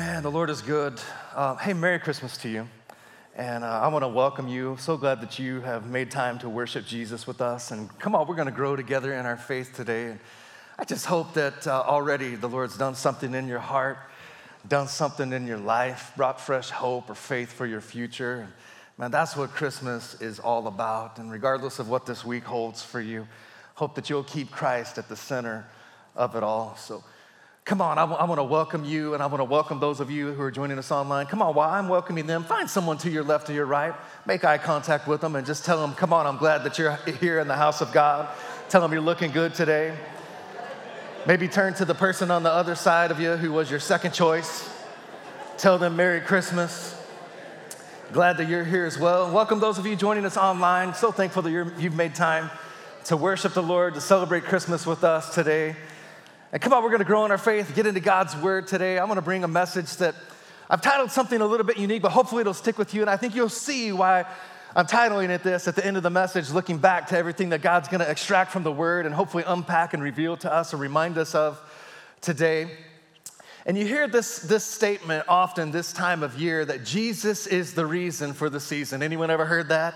[0.00, 0.98] Man, the Lord is good.
[1.34, 2.66] Uh, hey, Merry Christmas to you.
[3.36, 4.78] And uh, I want to welcome you.
[4.80, 7.70] So glad that you have made time to worship Jesus with us.
[7.70, 10.06] And come on, we're going to grow together in our faith today.
[10.06, 10.18] And
[10.78, 13.98] I just hope that uh, already the Lord's done something in your heart,
[14.66, 18.36] done something in your life, brought fresh hope or faith for your future.
[18.36, 18.52] And
[18.96, 21.18] man, that's what Christmas is all about.
[21.18, 23.28] And regardless of what this week holds for you,
[23.74, 25.66] hope that you'll keep Christ at the center
[26.16, 26.74] of it all.
[26.76, 27.04] So,
[27.64, 30.00] Come on, I, w- I want to welcome you and I want to welcome those
[30.00, 31.26] of you who are joining us online.
[31.26, 33.94] Come on, while I'm welcoming them, find someone to your left or your right,
[34.26, 36.96] make eye contact with them, and just tell them, Come on, I'm glad that you're
[37.20, 38.28] here in the house of God.
[38.68, 39.96] Tell them you're looking good today.
[41.26, 44.14] Maybe turn to the person on the other side of you who was your second
[44.14, 44.68] choice.
[45.58, 46.96] Tell them Merry Christmas.
[48.10, 49.30] Glad that you're here as well.
[49.30, 50.94] Welcome those of you joining us online.
[50.94, 52.50] So thankful that you've made time
[53.04, 55.76] to worship the Lord, to celebrate Christmas with us today.
[56.52, 58.98] And come on, we're going to grow in our faith, get into God's word today.
[58.98, 60.16] I'm going to bring a message that
[60.68, 63.02] I've titled something a little bit unique, but hopefully it'll stick with you.
[63.02, 64.24] And I think you'll see why
[64.74, 67.62] I'm titling it this at the end of the message, looking back to everything that
[67.62, 70.76] God's going to extract from the word and hopefully unpack and reveal to us or
[70.76, 71.60] remind us of
[72.20, 72.68] today.
[73.64, 77.86] And you hear this, this statement often this time of year that Jesus is the
[77.86, 79.04] reason for the season.
[79.04, 79.94] Anyone ever heard that?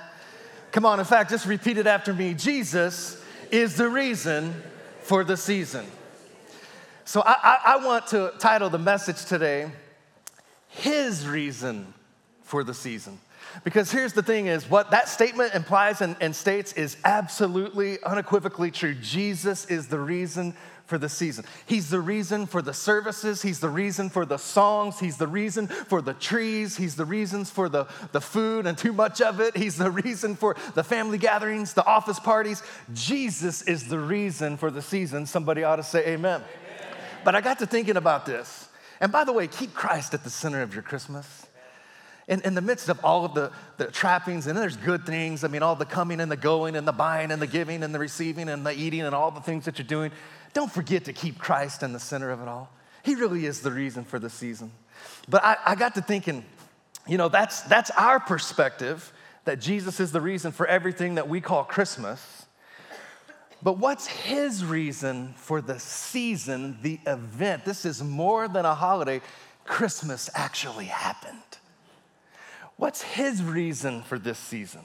[0.71, 2.35] Come on, in fact, just repeat it after me.
[2.35, 3.21] Jesus
[3.51, 4.55] is the reason
[5.03, 5.87] for the season.
[7.05, 9.71] So I, I, I want to title the message today,
[10.69, 11.93] His Reason
[12.43, 13.19] for the Season.
[13.63, 18.71] Because here's the thing is what that statement implies and, and, states is absolutely unequivocally
[18.71, 18.95] true.
[18.95, 20.55] Jesus is the reason
[20.87, 21.45] for the season.
[21.67, 23.43] He's the reason for the services.
[23.43, 24.99] He's the reason for the songs.
[24.99, 26.77] He's the reason for the trees.
[26.77, 29.57] He's the reasons for the, the food and too much of it.
[29.57, 32.63] He's the reason for the family gatherings, the office parties.
[32.93, 35.27] Jesus is the reason for the season.
[35.27, 36.43] Somebody ought to say amen.
[36.43, 36.43] amen.
[37.25, 38.69] But I got to thinking about this.
[39.01, 41.47] And by the way, keep Christ at the center of your Christmas.
[42.27, 45.45] In, in the midst of all of the, the trappings, and there's good things.
[45.45, 47.95] I mean, all the coming and the going and the buying and the giving and
[47.95, 50.11] the receiving and the eating and all the things that you're doing.
[50.55, 52.71] Don't forget to keep Christ in the center of it all.
[53.03, 54.73] He really is the reason for the season.
[55.29, 56.45] But I, I got to thinking,
[57.07, 59.13] you know, that's, that's our perspective
[59.45, 62.44] that Jesus is the reason for everything that we call Christmas.
[63.65, 67.65] But what's his reason for the season, the event?
[67.65, 69.23] This is more than a holiday.
[69.65, 71.41] Christmas actually happened.
[72.77, 74.83] What's his reason for this season?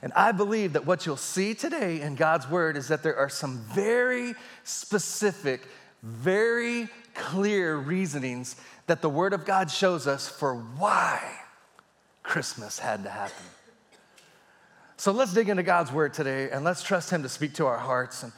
[0.00, 3.28] And I believe that what you'll see today in God's word is that there are
[3.28, 5.66] some very specific,
[6.04, 8.54] very clear reasonings
[8.86, 11.20] that the word of God shows us for why
[12.22, 13.44] Christmas had to happen.
[14.98, 17.78] So let's dig into God's word today and let's trust Him to speak to our
[17.78, 18.24] hearts.
[18.24, 18.32] And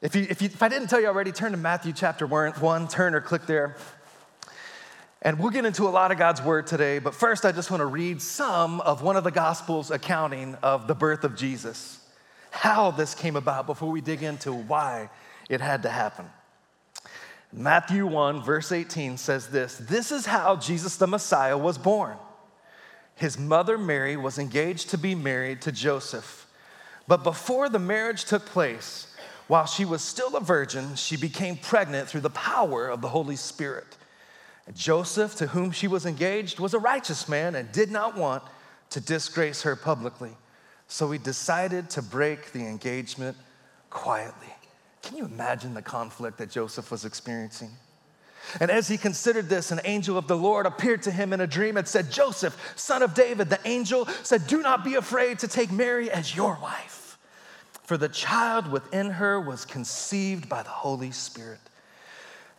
[0.00, 2.86] if, you, if, you, if I didn't tell you already, turn to Matthew chapter 1,
[2.86, 3.76] turn or click there.
[5.22, 7.80] And we'll get into a lot of God's word today, but first I just want
[7.80, 11.98] to read some of one of the Gospels accounting of the birth of Jesus,
[12.52, 15.10] how this came about before we dig into why
[15.48, 16.26] it had to happen.
[17.52, 22.18] Matthew 1, verse 18 says this This is how Jesus the Messiah was born
[23.16, 26.46] his mother Mary was engaged to be married to Joseph.
[27.08, 29.14] But before the marriage took place,
[29.48, 33.36] while she was still a virgin, she became pregnant through the power of the Holy
[33.36, 33.96] Spirit.
[34.74, 38.42] Joseph, to whom she was engaged, was a righteous man and did not want
[38.90, 40.32] to disgrace her publicly.
[40.88, 43.36] So he decided to break the engagement
[43.88, 44.52] quietly.
[45.02, 47.70] Can you imagine the conflict that Joseph was experiencing?
[48.60, 51.46] And as he considered this, an angel of the Lord appeared to him in a
[51.46, 55.48] dream and said, Joseph, son of David, the angel said, Do not be afraid to
[55.48, 57.18] take Mary as your wife,
[57.84, 61.60] for the child within her was conceived by the Holy Spirit.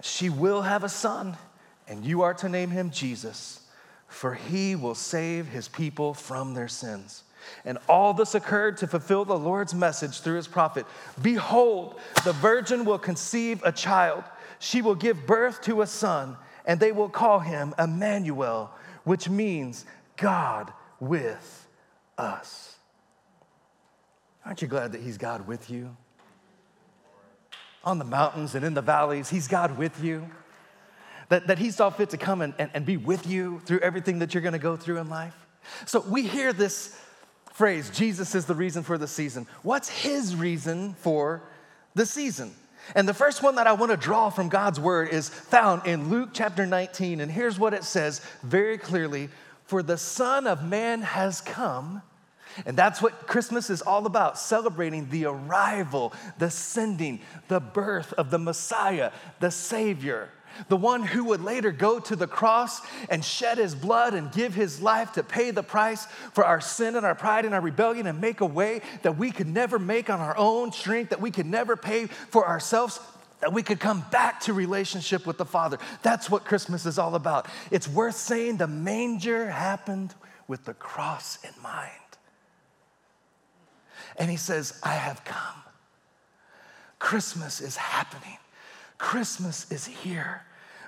[0.01, 1.37] She will have a son,
[1.87, 3.61] and you are to name him Jesus,
[4.07, 7.23] for he will save his people from their sins.
[7.65, 10.85] And all this occurred to fulfill the Lord's message through his prophet
[11.21, 14.23] Behold, the virgin will conceive a child
[14.59, 18.71] she will give birth to a son, and they will call him Emmanuel,
[19.03, 19.85] which means
[20.17, 21.67] God with
[22.17, 22.75] us.
[24.45, 25.95] Aren't you glad that He's God with you?
[27.83, 30.29] On the mountains and in the valleys, He's God with you.
[31.29, 34.19] That, that He saw fit to come and, and, and be with you through everything
[34.19, 35.35] that you're gonna go through in life.
[35.85, 36.97] So we hear this
[37.51, 39.47] phrase Jesus is the reason for the season.
[39.63, 41.43] What's His reason for
[41.93, 42.53] the season?
[42.95, 46.09] And the first one that I want to draw from God's word is found in
[46.09, 47.19] Luke chapter 19.
[47.19, 49.29] And here's what it says very clearly
[49.65, 52.01] For the Son of Man has come.
[52.65, 58.31] And that's what Christmas is all about celebrating the arrival, the sending, the birth of
[58.31, 60.29] the Messiah, the Savior.
[60.69, 64.53] The one who would later go to the cross and shed his blood and give
[64.53, 68.07] his life to pay the price for our sin and our pride and our rebellion
[68.07, 71.31] and make a way that we could never make on our own strength, that we
[71.31, 72.99] could never pay for ourselves,
[73.39, 75.77] that we could come back to relationship with the Father.
[76.01, 77.47] That's what Christmas is all about.
[77.71, 80.15] It's worth saying the manger happened
[80.47, 81.91] with the cross in mind.
[84.17, 85.63] And he says, I have come.
[86.99, 88.37] Christmas is happening.
[88.97, 90.43] Christmas is here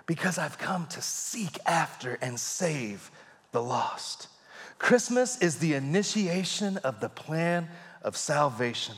[0.09, 3.11] because I've come to seek after and save
[3.51, 4.27] the lost.
[4.79, 7.67] Christmas is the initiation of the plan
[8.01, 8.95] of salvation.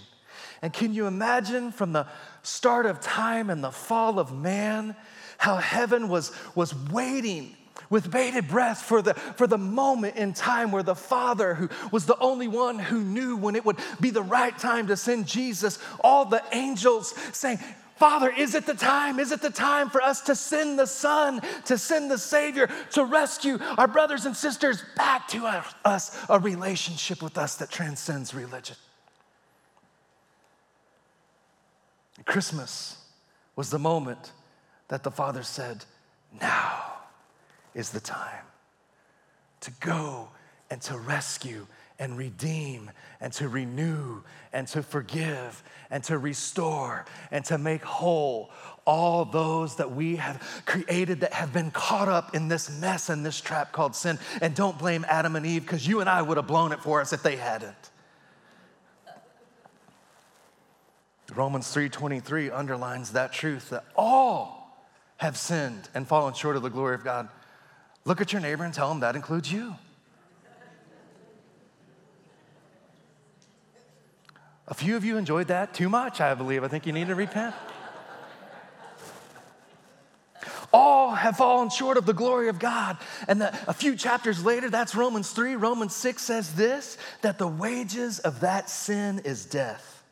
[0.62, 2.08] And can you imagine from the
[2.44, 4.96] start of time and the fall of man
[5.38, 7.58] how heaven was, was waiting
[7.90, 12.06] with bated breath for the, for the moment in time where the Father, who was
[12.06, 15.78] the only one who knew when it would be the right time to send Jesus,
[16.00, 17.60] all the angels saying,
[18.02, 19.20] Father, is it the time?
[19.20, 23.06] Is it the time for us to send the Son, to send the Savior, to
[23.06, 25.46] rescue our brothers and sisters back to
[25.86, 28.76] us, a relationship with us that transcends religion?
[32.26, 32.98] Christmas
[33.56, 34.32] was the moment
[34.88, 35.86] that the Father said,
[36.42, 36.94] Now
[37.76, 38.46] is the time
[39.60, 40.30] to go
[40.72, 41.68] and to rescue
[42.02, 42.90] and redeem
[43.22, 44.22] and to renew
[44.52, 48.50] and to forgive and to restore and to make whole
[48.86, 53.24] all those that we have created that have been caught up in this mess and
[53.24, 54.18] this trap called sin.
[54.42, 57.00] And don't blame Adam and Eve because you and I would have blown it for
[57.00, 57.92] us if they hadn't.
[61.36, 64.76] Romans 3:23 underlines that truth that all
[65.18, 67.30] have sinned and fallen short of the glory of God.
[68.06, 69.76] Look at your neighbor and tell him that includes you.
[74.72, 76.64] A few of you enjoyed that too much, I believe.
[76.64, 77.54] I think you need to repent.
[80.72, 82.98] All have fallen short of the glory of God.
[83.28, 85.58] And the, a few chapters later, that's Romans 3.
[85.58, 90.04] Romans 6 says this that the wages of that sin is death.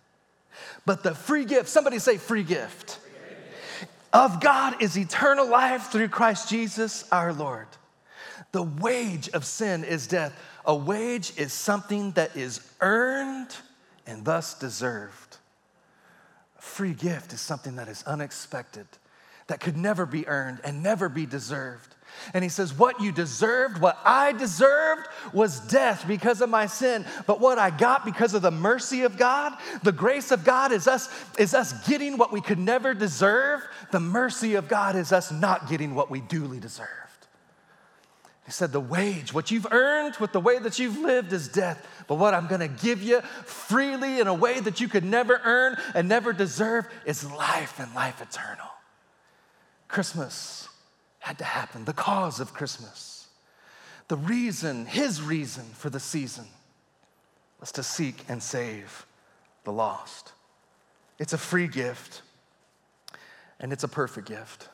[0.85, 3.00] But the free gift, somebody say free gift,
[4.11, 7.67] of God is eternal life through Christ Jesus our Lord.
[8.51, 10.38] The wage of sin is death.
[10.65, 13.56] A wage is something that is earned
[14.09, 15.38] and thus deserved.
[16.57, 18.88] A free gift is something that is unexpected,
[19.47, 21.95] that could never be earned and never be deserved.
[22.33, 27.06] And he says, What you deserved, what I deserved was death because of my sin.
[27.27, 29.53] But what I got because of the mercy of God,
[29.83, 31.07] the grace of God is us,
[31.38, 33.61] is us getting what we could never deserve.
[33.91, 37.08] The mercy of God is us not getting what we duly deserve.
[38.49, 41.87] He said, The wage, what you've earned with the way that you've lived is death.
[42.07, 45.77] But what I'm gonna give you freely in a way that you could never earn
[45.93, 48.65] and never deserve is life and life eternal.
[49.87, 50.67] Christmas
[51.19, 53.27] had to happen, the cause of Christmas,
[54.07, 56.47] the reason, his reason for the season
[57.59, 59.05] was to seek and save
[59.63, 60.33] the lost.
[61.19, 62.23] It's a free gift,
[63.59, 64.69] and it's a perfect gift.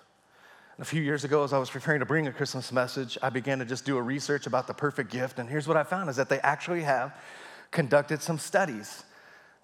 [0.77, 3.60] A few years ago, as I was preparing to bring a Christmas message, I began
[3.60, 5.39] to just do a research about the perfect gift.
[5.39, 7.16] And here's what I found is that they actually have
[7.72, 9.06] conducted some studies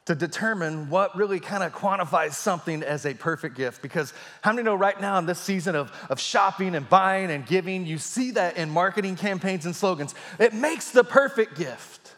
[0.05, 3.81] to determine what really kind of quantifies something as a perfect gift.
[3.81, 7.45] Because how many know right now in this season of, of shopping and buying and
[7.45, 10.15] giving, you see that in marketing campaigns and slogans?
[10.39, 12.15] It makes the perfect gift.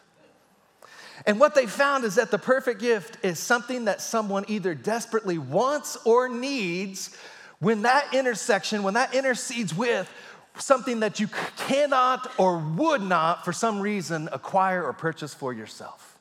[1.26, 5.38] And what they found is that the perfect gift is something that someone either desperately
[5.38, 7.16] wants or needs
[7.58, 10.10] when that intersection, when that intercedes with
[10.58, 16.18] something that you cannot or would not, for some reason, acquire or purchase for yourself.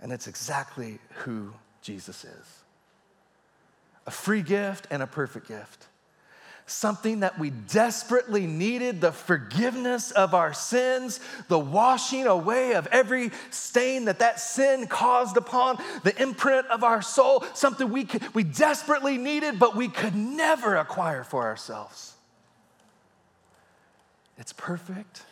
[0.00, 2.62] And it's exactly who Jesus is
[4.06, 5.88] a free gift and a perfect gift
[6.66, 13.30] something that we desperately needed the forgiveness of our sins, the washing away of every
[13.50, 18.42] stain that that sin caused upon the imprint of our soul, something we, could, we
[18.42, 22.14] desperately needed, but we could never acquire for ourselves.
[24.36, 25.22] It's perfect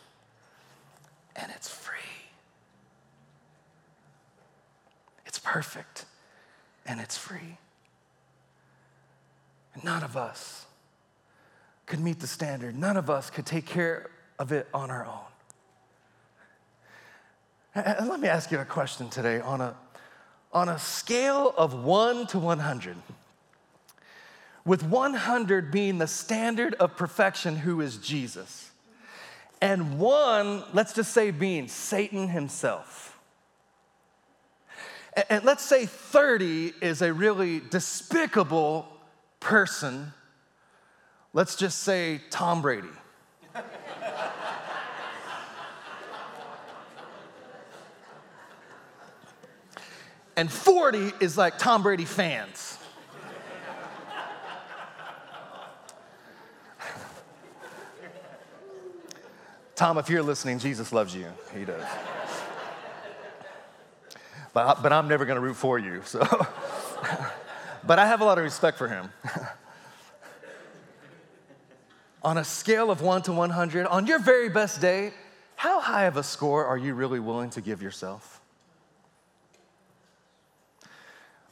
[1.35, 1.97] and it's free.
[5.25, 6.05] It's perfect
[6.85, 7.57] and it's free.
[9.83, 10.64] none of us
[11.85, 12.77] could meet the standard.
[12.77, 15.19] None of us could take care of it on our own.
[17.75, 19.75] And let me ask you a question today on a,
[20.53, 22.95] on a scale of 1 to 100,
[24.65, 28.71] with 100 being the standard of perfection, who is Jesus,
[29.61, 33.17] and one, let's just say, being Satan himself.
[35.29, 38.87] And let's say 30 is a really despicable
[39.39, 40.13] person
[41.35, 42.87] let's just say Tom Brady.
[50.37, 52.79] and 40 is like Tom Brady fans.
[59.75, 61.27] Tom, if you're listening, Jesus loves you.
[61.53, 61.83] He does.
[64.53, 66.01] but, but I'm never going to root for you.
[66.05, 66.19] So,
[67.83, 69.09] but I have a lot of respect for him.
[72.25, 75.13] on a scale of one to 100, on your very best day,
[75.55, 78.41] how high of a score are you really willing to give yourself?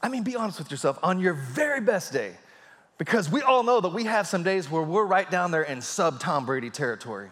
[0.02, 0.98] I mean, be honest with yourself.
[1.04, 2.34] On your very best day,
[2.98, 5.80] because we all know that we have some days where we're right down there in
[5.80, 7.30] sub Tom Brady territory.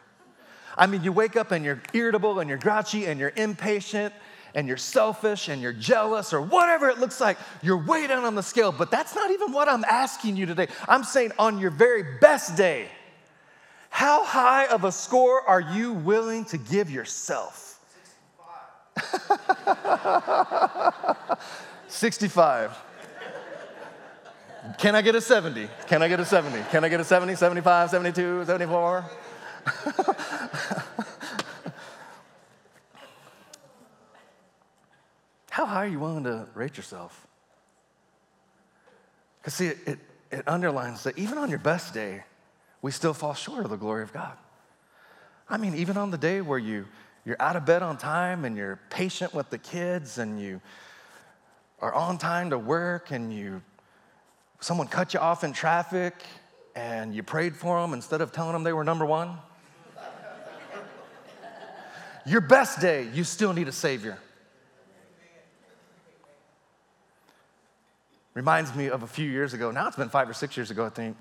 [0.77, 4.13] I mean, you wake up and you're irritable and you're grouchy and you're impatient
[4.53, 7.37] and you're selfish and you're jealous or whatever it looks like.
[7.63, 10.67] You're way down on the scale, but that's not even what I'm asking you today.
[10.87, 12.87] I'm saying on your very best day,
[14.01, 17.79] how high of a score are you willing to give yourself?
[18.97, 21.37] 65.
[21.87, 22.75] 65.
[24.79, 25.69] Can I get a 70?
[25.85, 26.63] Can I get a 70?
[26.71, 29.05] Can I get a 70, 75, 72, 74?
[35.51, 37.27] How high are you willing to rate yourself?
[39.41, 39.99] Because, see, it, it,
[40.31, 42.23] it underlines that even on your best day,
[42.81, 44.37] we still fall short of the glory of God.
[45.49, 46.87] I mean, even on the day where you,
[47.25, 50.61] you're out of bed on time and you're patient with the kids and you
[51.79, 53.61] are on time to work and you
[54.59, 56.13] someone cut you off in traffic
[56.75, 59.37] and you prayed for them instead of telling them they were number one
[62.25, 64.17] your best day, you still need a Savior.
[68.33, 69.71] Reminds me of a few years ago.
[69.71, 71.17] Now it's been five or six years ago, I think.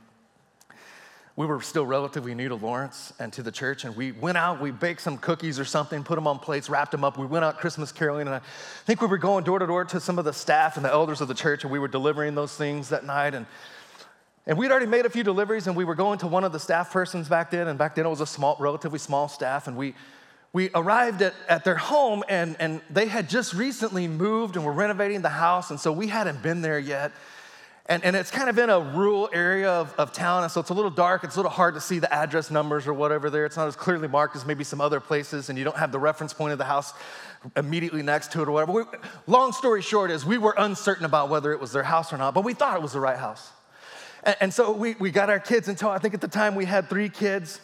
[1.41, 4.61] We were still relatively new to Lawrence and to the church, and we went out,
[4.61, 7.17] we baked some cookies or something, put them on plates, wrapped them up.
[7.17, 8.43] We went out Christmas caroling, and I
[8.85, 11.23] think we were going door to door to some of the staff and the elders
[11.23, 13.35] of the church, and we were delivering those things that night.
[13.35, 13.47] And,
[14.47, 16.61] and we'd already made a few deliveries, and we were going to one of the
[16.61, 19.79] staff persons back then, and back then it was a small, relatively small staff, and
[19.79, 19.95] we
[20.53, 24.73] we arrived at, at their home and, and they had just recently moved and were
[24.73, 25.71] renovating the house.
[25.71, 27.13] And so we hadn't been there yet.
[27.87, 30.45] And, and it's kind of in a rural area of, of town.
[30.45, 31.25] And so it's a little dark.
[31.25, 33.45] It's a little hard to see the address numbers or whatever there.
[33.47, 35.49] It's not as clearly marked as maybe some other places.
[35.49, 36.93] And you don't have the reference point of the house
[37.57, 38.73] immediately next to it or whatever.
[38.73, 38.83] We,
[39.27, 42.35] long story short is we were uncertain about whether it was their house or not,
[42.35, 43.51] but we thought it was the right house.
[44.23, 46.67] And, and so we, we got our kids until I think at the time we
[46.67, 47.61] had three kids.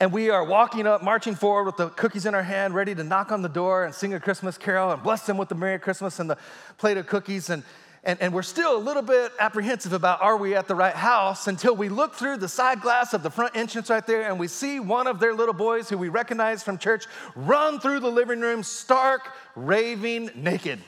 [0.00, 3.04] And we are walking up, marching forward with the cookies in our hand, ready to
[3.04, 5.78] knock on the door and sing a Christmas carol and bless them with the Merry
[5.78, 6.38] Christmas and the
[6.78, 7.50] plate of cookies.
[7.50, 7.62] And,
[8.06, 11.48] and, and we're still a little bit apprehensive about are we at the right house
[11.48, 14.46] until we look through the side glass of the front entrance right there and we
[14.46, 18.40] see one of their little boys who we recognize from church run through the living
[18.40, 20.78] room, stark, raving naked.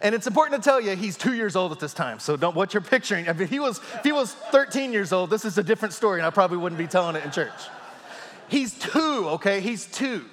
[0.00, 2.18] And it's important to tell you, he's two years old at this time.
[2.18, 3.26] So don't what you're picturing.
[3.26, 6.26] If he was, if he was 13 years old, this is a different story, and
[6.26, 7.52] I probably wouldn't be telling it in church.
[8.48, 9.60] He's two, okay?
[9.60, 10.24] He's two.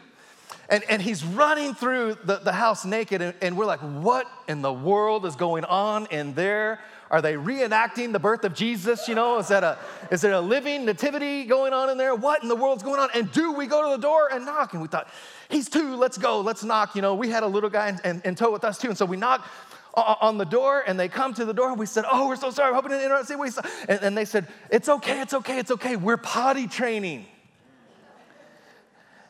[0.69, 4.61] And, and he's running through the, the house naked, and, and we're like, what in
[4.61, 6.79] the world is going on in there?
[7.09, 9.07] Are they reenacting the birth of Jesus?
[9.07, 9.79] You know, is that a
[10.11, 12.13] is there a living nativity going on in there?
[12.13, 13.09] What in the world's going on?
[13.15, 14.73] And do we go to the door and knock?
[14.73, 15.09] And we thought,
[15.49, 16.95] he's two, let's go, let's knock.
[16.95, 18.89] You know, we had a little guy in, in, in tow with us too.
[18.89, 19.47] And so we knock
[19.95, 22.51] on the door and they come to the door and we said, Oh, we're so
[22.51, 23.29] sorry, hoping to interrupt.
[23.31, 25.95] And, and they said, It's okay, it's okay, it's okay.
[25.95, 27.25] We're potty training.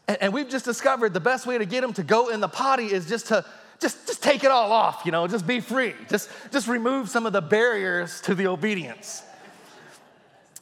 [0.10, 2.48] And, and we've just discovered the best way to get them to go in the
[2.48, 3.46] potty is just to
[3.80, 5.94] just, just take it all off, you know, just be free.
[6.10, 9.22] Just, just remove some of the barriers to the obedience.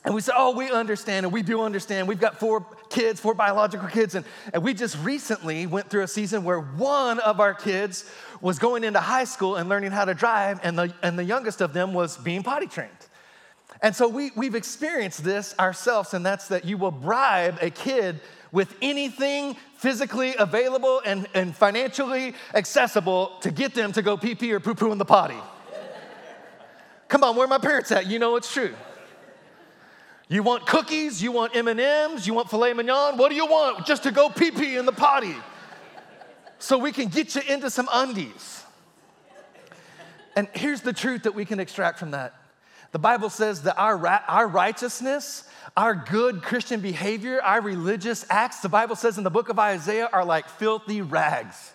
[0.04, 2.10] And we said, Oh, we understand, and we do understand.
[2.10, 6.08] We've got four kids, four biological kids, and, and we just recently went through a
[6.08, 8.04] season where one of our kids
[8.42, 11.62] was going into high school and learning how to drive, and the, and the youngest
[11.62, 12.92] of them was being potty trained.
[13.82, 18.20] And so we, we've experienced this ourselves, and that's that you will bribe a kid
[18.52, 24.52] with anything physically available and, and financially accessible to get them to go pee pee
[24.52, 25.38] or poo poo in the potty.
[27.08, 28.08] Come on, where are my parents at?
[28.08, 28.74] You know it's true.
[30.30, 31.24] You want cookies?
[31.24, 32.28] You want M&Ms?
[32.28, 33.18] You want filet mignon?
[33.18, 33.86] What do you want?
[33.86, 35.36] Just to go pee pee in the potty.
[36.60, 38.64] So we can get you into some undies.
[40.36, 42.34] And here's the truth that we can extract from that.
[42.92, 45.44] The Bible says that our, our righteousness,
[45.76, 50.10] our good Christian behavior, our religious acts, the Bible says in the book of Isaiah,
[50.12, 51.74] are like filthy rags.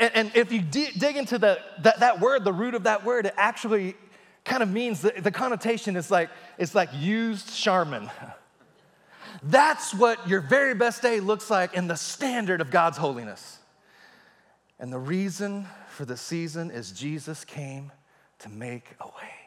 [0.00, 3.34] And if you dig into the, that, that word, the root of that word, it
[3.36, 3.94] actually
[4.44, 8.10] kind of means the, the connotation is like it's like used Charmin.
[9.42, 13.58] That's what your very best day looks like in the standard of God's holiness.
[14.78, 17.92] And the reason for the season is Jesus came
[18.40, 19.39] to make a way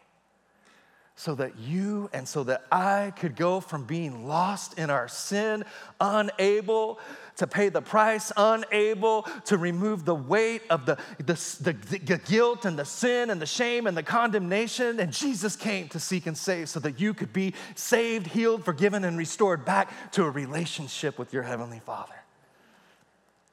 [1.16, 5.64] so that you and so that I could go from being lost in our sin,
[6.00, 7.00] unable
[7.38, 11.74] to pay the price, unable to remove the weight of the, the, the,
[12.06, 15.00] the, guilt and the sin and the shame and the condemnation.
[15.00, 19.04] And Jesus came to seek and save so that you could be saved, healed, forgiven,
[19.04, 22.16] and restored back to a relationship with your Heavenly Father.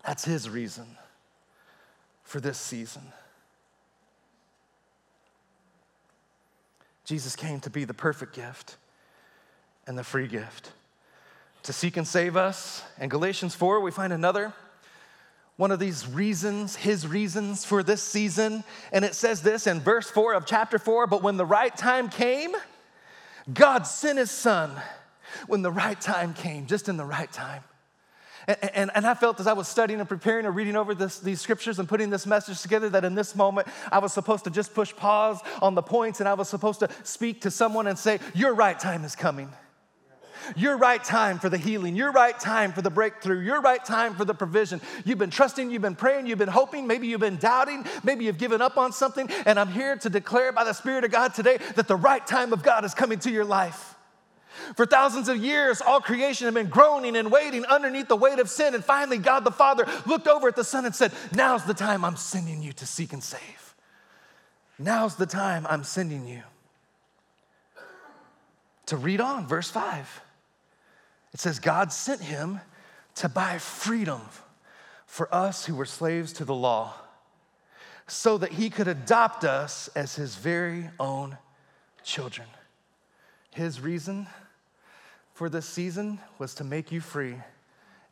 [0.04, 0.86] That's His reason
[2.24, 3.02] for this season.
[7.04, 8.76] Jesus came to be the perfect gift
[9.86, 10.72] and the free gift,
[11.64, 12.82] to seek and save us.
[13.00, 14.52] In Galatians 4, we find another
[15.60, 18.64] one of these reasons, his reasons for this season.
[18.92, 22.08] And it says this in verse 4 of chapter 4 But when the right time
[22.08, 22.52] came,
[23.52, 24.70] God sent his son.
[25.48, 27.62] When the right time came, just in the right time.
[28.74, 31.40] And, and, I felt as I was studying and preparing and reading over this, these
[31.40, 34.74] scriptures and putting this message together that in this moment I was supposed to just
[34.74, 38.18] push pause on the points and I was supposed to speak to someone and say,
[38.34, 39.50] Your right time is coming.
[40.56, 44.14] Your right time for the healing, your right time for the breakthrough, your right time
[44.14, 44.80] for the provision.
[45.04, 48.38] You've been trusting, you've been praying, you've been hoping, maybe you've been doubting, maybe you've
[48.38, 49.28] given up on something.
[49.46, 52.52] And I'm here to declare by the Spirit of God today that the right time
[52.52, 53.96] of God is coming to your life.
[54.76, 58.48] For thousands of years, all creation had been groaning and waiting underneath the weight of
[58.48, 58.74] sin.
[58.74, 62.04] And finally, God the Father looked over at the Son and said, Now's the time
[62.04, 63.74] I'm sending you to seek and save.
[64.78, 66.42] Now's the time I'm sending you.
[68.86, 70.22] To read on, verse 5.
[71.32, 72.60] It says, God sent him
[73.16, 74.22] to buy freedom
[75.06, 76.94] for us who were slaves to the law,
[78.06, 81.36] so that he could adopt us as his very own
[82.02, 82.46] children.
[83.52, 84.26] His reason
[85.34, 87.36] for this season was to make you free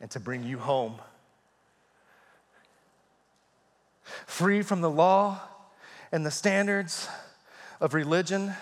[0.01, 0.95] and to bring you home.
[4.25, 5.39] Free from the law
[6.11, 7.07] and the standards
[7.79, 8.53] of religion,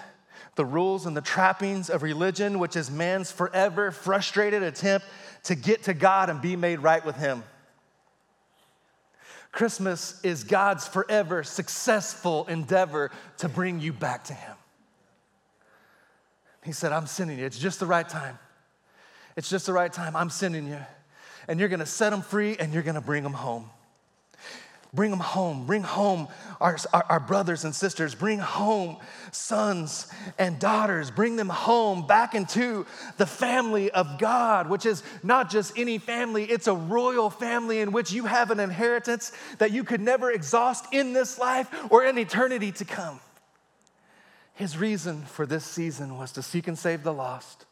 [0.56, 5.08] the rules and the trappings of religion, which is man's forever frustrated attempt
[5.44, 7.44] to get to God and be made right with Him.
[9.54, 14.57] Christmas is God's forever successful endeavor to bring you back to Him.
[16.68, 17.46] He said, I'm sending you.
[17.46, 18.38] It's just the right time.
[19.38, 20.18] It's just the right time.
[20.18, 20.80] I'm sending you.
[21.48, 23.70] And you're going to set them free and you're going to bring them home.
[24.94, 25.66] Bring them home.
[25.66, 26.28] Bring home
[26.60, 28.16] our, our, our, brothers and sisters.
[28.16, 28.98] Bring home
[29.32, 31.10] sons and daughters.
[31.10, 36.44] Bring them home back into the family of God, which is not just any family,
[36.44, 40.86] it's a royal family in which you have an inheritance that you could never exhaust
[40.92, 43.22] in this life or in eternity to come.
[44.58, 47.67] His reason for this season was to seek and save the lost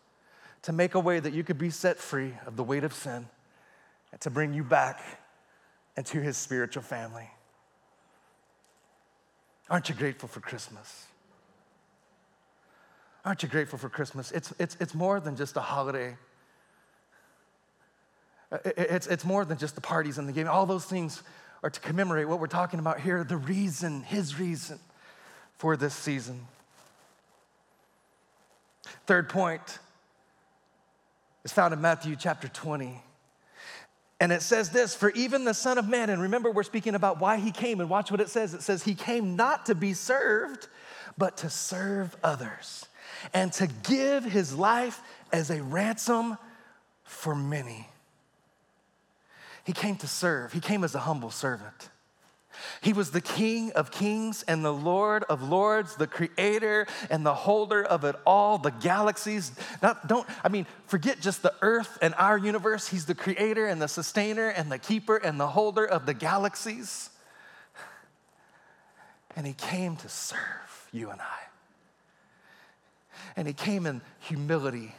[0.62, 3.26] to make a way that you could be set free of the weight of sin
[4.12, 5.02] and to bring you back
[5.98, 7.28] into his spiritual family.
[9.68, 11.08] Aren't you grateful for Christmas?
[13.26, 14.32] Aren't you grateful for Christmas?
[14.32, 16.16] It's, it's, it's more than just a holiday.
[18.52, 20.48] Uh, it's, it's more than just the parties and the game.
[20.48, 21.24] All those things
[21.64, 24.78] are to commemorate what we're talking about here the reason, his reason
[25.58, 26.46] for this season.
[29.06, 29.80] Third point
[31.44, 33.02] is found in Matthew chapter 20.
[34.20, 37.20] And it says this For even the Son of Man, and remember, we're speaking about
[37.20, 38.54] why he came, and watch what it says.
[38.54, 40.68] It says, He came not to be served,
[41.18, 42.86] but to serve others,
[43.34, 46.38] and to give his life as a ransom
[47.04, 47.90] for many.
[49.66, 51.90] He came to serve, he came as a humble servant.
[52.82, 57.34] He was the King of kings and the Lord of lords, the creator and the
[57.34, 59.52] holder of it all, the galaxies.
[59.82, 62.88] Not, don't, I mean, forget just the earth and our universe.
[62.88, 67.10] He's the creator and the sustainer and the keeper and the holder of the galaxies.
[69.36, 71.40] And he came to serve you and I.
[73.36, 74.96] And he came in humility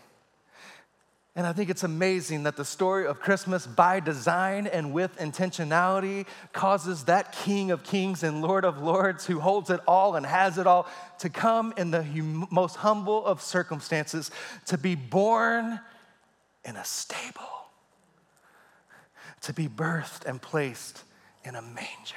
[1.37, 6.27] and I think it's amazing that the story of Christmas, by design and with intentionality,
[6.55, 10.57] causes that King of Kings and Lord of Lords who holds it all and has
[10.57, 14.31] it all to come in the hum- most humble of circumstances,
[14.65, 15.79] to be born
[16.65, 17.69] in a stable,
[19.43, 21.05] to be birthed and placed
[21.45, 22.17] in a manger,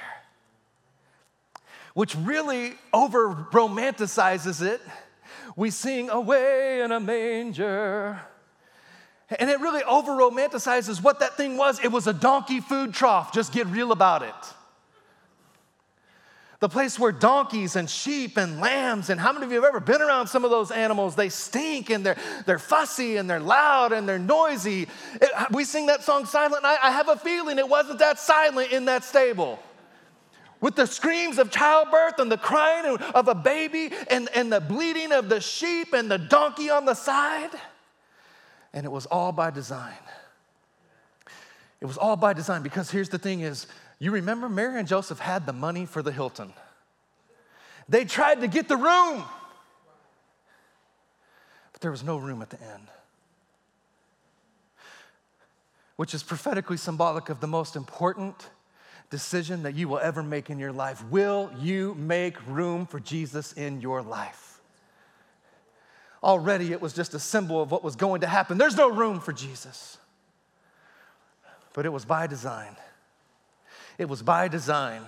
[1.92, 4.80] which really over romanticizes it.
[5.56, 8.18] We sing, Away in a manger
[9.38, 11.78] and it really over romanticizes what that thing was.
[11.84, 13.32] It was a donkey food trough.
[13.32, 14.34] Just get real about it.
[16.60, 19.80] the place where donkeys and sheep and lambs, and how many of you have ever
[19.80, 21.16] been around some of those animals?
[21.16, 24.86] They stink and they're, they're fussy and they're loud and they're noisy.
[25.14, 26.76] It, we sing that song Silent Night.
[26.82, 29.58] I have a feeling it wasn't that silent in that stable.
[30.60, 35.12] With the screams of childbirth and the crying of a baby and, and the bleating
[35.12, 37.50] of the sheep and the donkey on the side.
[38.72, 39.98] And it was all by design.
[41.80, 43.66] It was all by design because here's the thing is
[43.98, 46.52] you remember Mary and Joseph had the money for the Hilton.
[47.88, 49.24] They tried to get the room,
[51.72, 52.88] but there was no room at the end.
[55.96, 58.48] Which is prophetically symbolic of the most important
[59.10, 61.04] decision that you will ever make in your life.
[61.10, 64.49] Will you make room for Jesus in your life?
[66.22, 68.58] Already it was just a symbol of what was going to happen.
[68.58, 69.98] There's no room for Jesus.
[71.72, 72.76] But it was by design.
[73.96, 75.02] It was by design.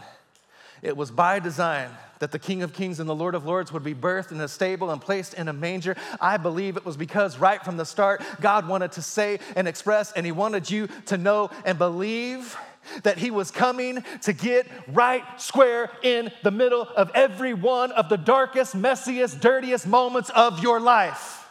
[0.80, 3.82] It was by design that the King of Kings and the Lord of Lords would
[3.82, 5.96] be birthed in a stable and placed in a manger.
[6.20, 10.12] I believe it was because right from the start, God wanted to say and express,
[10.12, 12.56] and He wanted you to know and believe
[13.02, 18.08] that He was coming to get right square in the middle of every one of
[18.08, 21.42] the darkest, messiest, dirtiest moments of your life.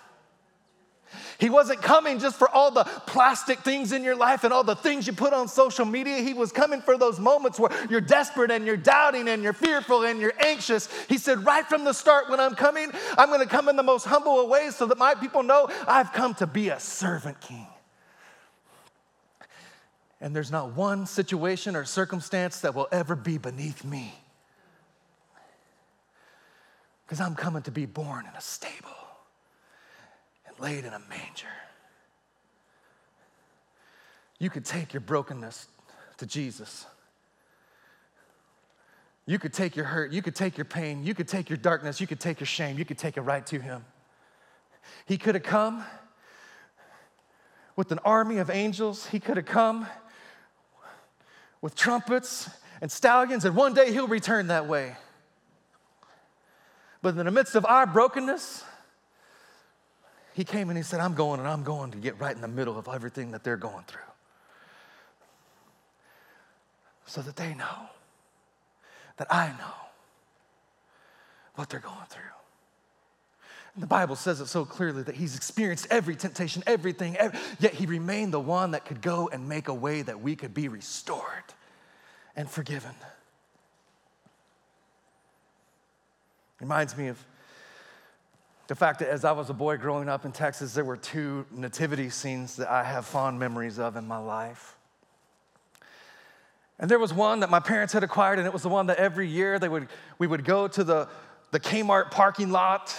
[1.41, 4.75] He wasn't coming just for all the plastic things in your life and all the
[4.75, 6.17] things you put on social media.
[6.17, 10.03] He was coming for those moments where you're desperate and you're doubting and you're fearful
[10.03, 10.87] and you're anxious.
[11.09, 13.81] He said, Right from the start, when I'm coming, I'm going to come in the
[13.81, 17.41] most humble of ways so that my people know I've come to be a servant
[17.41, 17.65] king.
[20.21, 24.13] And there's not one situation or circumstance that will ever be beneath me.
[27.05, 28.89] Because I'm coming to be born in a stable
[30.47, 31.47] and laid in a manger.
[34.37, 35.67] You could take your brokenness
[36.17, 36.85] to Jesus.
[39.25, 41.99] You could take your hurt, you could take your pain, you could take your darkness,
[41.99, 43.85] you could take your shame, you could take it right to Him.
[45.05, 45.83] He could have come
[47.75, 49.87] with an army of angels, He could have come
[51.61, 52.49] with trumpets
[52.81, 54.95] and stallions, and one day He'll return that way.
[57.01, 58.63] But in the midst of our brokenness,
[60.33, 62.47] he came and he said, I'm going and I'm going to get right in the
[62.47, 64.01] middle of everything that they're going through.
[67.05, 67.89] So that they know
[69.17, 69.73] that I know
[71.55, 72.21] what they're going through.
[73.73, 77.73] And the Bible says it so clearly that he's experienced every temptation, everything, every, yet
[77.73, 80.67] he remained the one that could go and make a way that we could be
[80.67, 81.23] restored
[82.35, 82.91] and forgiven.
[86.59, 87.23] Reminds me of
[88.67, 91.45] the fact that as I was a boy growing up in Texas, there were two
[91.49, 94.77] nativity scenes that I have fond memories of in my life.
[96.77, 98.97] And there was one that my parents had acquired, and it was the one that
[98.97, 99.87] every year they would,
[100.19, 101.07] we would go to the,
[101.51, 102.95] the Kmart parking lot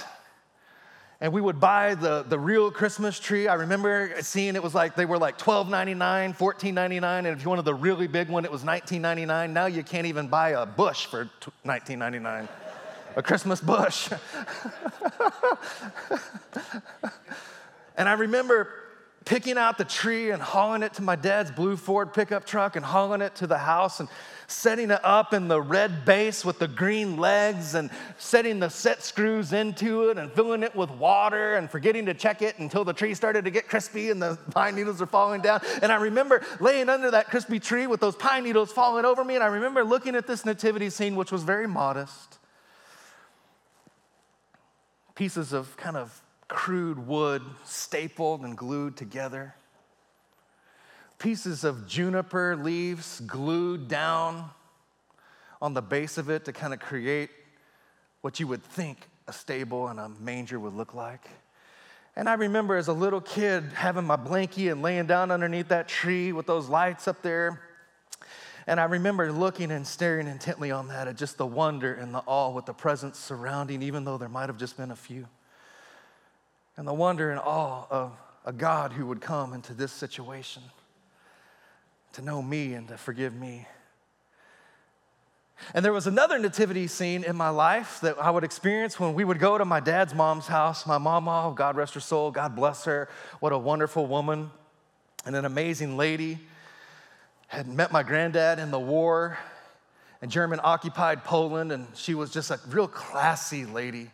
[1.23, 3.47] and we would buy the, the real Christmas tree.
[3.47, 7.65] I remember seeing it was like they were like $12.99, $14.99, and if you wanted
[7.65, 9.51] the really big one, it was $19.99.
[9.51, 11.31] Now you can't even buy a bush for
[11.65, 12.49] $19.99
[13.15, 14.11] a Christmas bush.
[17.97, 18.82] and I remember
[19.25, 22.85] picking out the tree and hauling it to my dad's blue Ford pickup truck and
[22.85, 24.09] hauling it to the house and
[24.47, 29.03] setting it up in the red base with the green legs and setting the set
[29.03, 32.93] screws into it and filling it with water and forgetting to check it until the
[32.93, 35.61] tree started to get crispy and the pine needles are falling down.
[35.81, 39.35] And I remember laying under that crispy tree with those pine needles falling over me.
[39.35, 42.39] And I remember looking at this nativity scene, which was very modest
[45.15, 49.55] pieces of kind of crude wood stapled and glued together,
[51.19, 54.51] pieces of juniper leaves glued down
[55.61, 57.31] on the base of it to kind of create
[58.21, 61.29] what you would think a stable and a manger would look like.
[62.15, 65.89] And I remember as a little kid having my blankie and laying down underneath that
[65.89, 67.61] tree with those lights up there
[68.67, 72.23] and I remember looking and staring intently on that at just the wonder and the
[72.27, 75.27] awe with the presence surrounding, even though there might have just been a few.
[76.77, 78.13] And the wonder and awe of
[78.45, 80.63] a God who would come into this situation
[82.15, 83.67] to know me and to forgive me.
[85.75, 89.25] And there was another nativity scene in my life that I would experience when we
[89.25, 90.87] would go to my dad's mom's house.
[90.87, 93.09] My mama, God rest her soul, God bless her.
[93.41, 94.51] What a wonderful woman
[95.25, 96.41] and an amazing lady
[97.47, 99.39] had met my granddad in the war
[100.23, 104.11] in German occupied Poland, and she was just a real classy lady,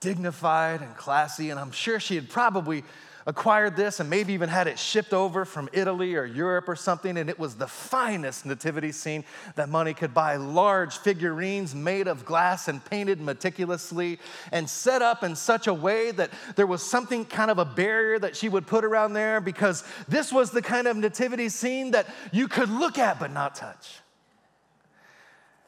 [0.00, 1.50] dignified and classy.
[1.50, 2.84] And I'm sure she had probably
[3.26, 7.18] acquired this and maybe even had it shipped over from Italy or Europe or something,
[7.18, 9.24] and it was the finest nativity scene
[9.56, 10.36] that money could buy.
[10.36, 14.18] Large figurines made of glass and painted meticulously
[14.52, 18.18] and set up in such a way that there was something kind of a barrier
[18.18, 22.06] that she would put around there because this was the kind of nativity scene that
[22.32, 24.00] you could look at but not touch.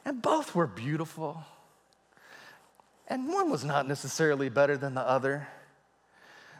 [0.05, 1.45] And both were beautiful.
[3.13, 5.47] And one was not necessarily better than the other.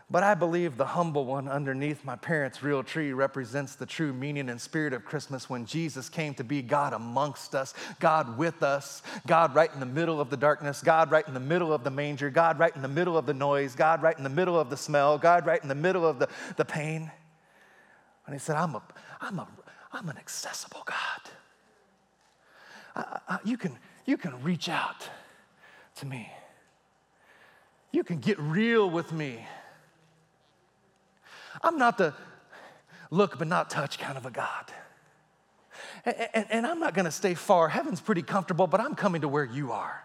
[0.08, 4.50] But I believe the humble one underneath my parents' real tree represents the true meaning
[4.50, 9.02] and spirit of Christmas when Jesus came to be God amongst us, God with us,
[9.26, 11.90] God right in the middle of the darkness, God right in the middle of the
[11.90, 14.70] manger, God right in the middle of the noise, God right in the middle of
[14.70, 17.12] the smell, God right in the middle of the, the pain.
[18.28, 18.84] And he said, I'm, a,
[19.22, 19.48] I'm, a,
[19.92, 21.32] I'm an accessible God.
[22.96, 25.10] I, I, you, can, you can reach out
[25.96, 26.32] to me.
[27.94, 29.46] You can get real with me.
[31.62, 32.14] I'm not the
[33.12, 34.66] look but not touch kind of a God.
[36.04, 37.70] And, and, and I'm not going to stay far.
[37.70, 40.04] Heaven's pretty comfortable, but I'm coming to where you are.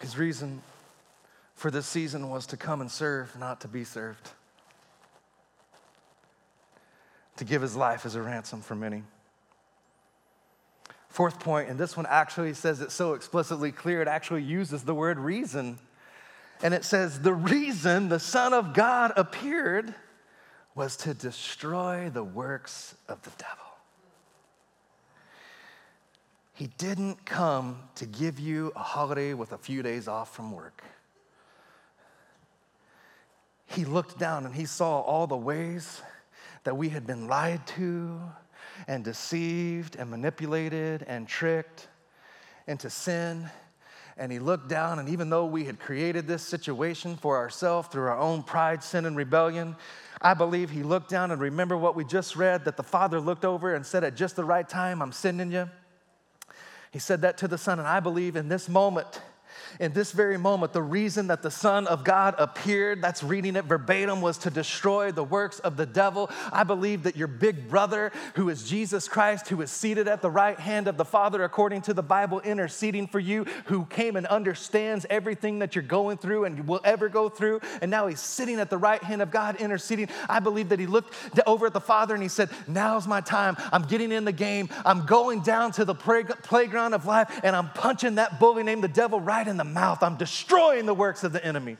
[0.00, 0.62] His reason
[1.54, 4.30] for this season was to come and serve, not to be served,
[7.36, 9.04] to give his life as a ransom for many.
[11.10, 14.94] Fourth point, and this one actually says it so explicitly clear, it actually uses the
[14.94, 15.78] word reason.
[16.62, 19.92] And it says, The reason the Son of God appeared
[20.76, 23.56] was to destroy the works of the devil.
[26.54, 30.84] He didn't come to give you a holiday with a few days off from work.
[33.66, 36.02] He looked down and he saw all the ways
[36.64, 38.20] that we had been lied to,
[38.88, 41.88] and deceived and manipulated and tricked
[42.66, 43.50] into sin.
[44.16, 48.02] And he looked down, and even though we had created this situation for ourselves through
[48.02, 49.76] our own pride, sin, and rebellion,
[50.20, 53.44] I believe he looked down and remember what we just read that the Father looked
[53.44, 55.70] over and said, At just the right time, I'm sending you.
[56.90, 59.22] He said that to the Son, and I believe in this moment,
[59.78, 63.64] in this very moment, the reason that the Son of God appeared, that's reading it
[63.64, 66.30] verbatim, was to destroy the works of the devil.
[66.52, 70.30] I believe that your big brother, who is Jesus Christ, who is seated at the
[70.30, 74.26] right hand of the Father, according to the Bible, interceding for you, who came and
[74.26, 78.58] understands everything that you're going through and will ever go through, and now he's sitting
[78.58, 80.08] at the right hand of God interceding.
[80.28, 81.14] I believe that he looked
[81.46, 83.56] over at the Father and he said, Now's my time.
[83.72, 84.68] I'm getting in the game.
[84.84, 88.88] I'm going down to the playground of life and I'm punching that bully named the
[88.88, 90.02] devil right in the mouth.
[90.02, 91.76] I'm destroying the works of the enemy.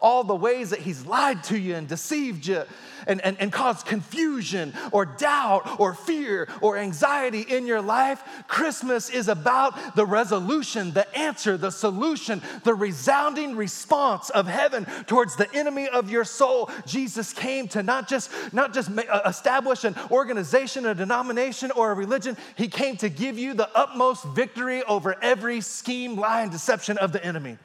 [0.00, 2.64] All the ways that he's lied to you and deceived you
[3.06, 8.22] and, and, and caused confusion or doubt or fear or anxiety in your life.
[8.48, 15.36] Christmas is about the resolution, the answer, the solution, the resounding response of heaven towards
[15.36, 16.70] the enemy of your soul.
[16.86, 21.94] Jesus came to not just, not just uh, establish an organization, a denomination, or a
[21.94, 26.98] religion, he came to give you the utmost victory over every scheme, lie, and deception
[26.98, 27.58] of the enemy.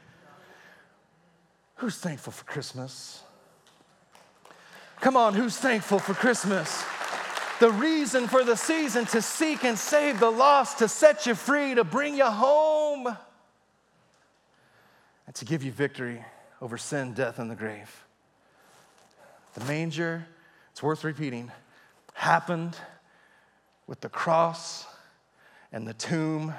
[1.82, 3.24] Who's thankful for Christmas?
[5.00, 6.86] Come on, who's thankful for Christmas?
[7.60, 11.74] The reason for the season to seek and save the lost, to set you free,
[11.74, 13.08] to bring you home,
[15.26, 16.24] and to give you victory
[16.62, 18.06] over sin, death, and the grave.
[19.56, 20.28] The manger,
[20.74, 21.52] it's worth repeating,
[22.14, 22.76] happened
[23.88, 24.86] with the cross
[25.72, 26.54] and the tomb